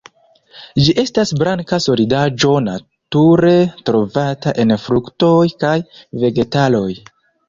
Ĝi 0.83 0.93
estas 1.01 1.33
blanka 1.41 1.77
solidaĵo 1.83 2.53
nature 2.67 3.51
trovata 3.89 4.55
en 4.65 4.73
fruktoj 4.87 5.43
kaj 5.65 5.75
vegetaloj. 6.25 6.89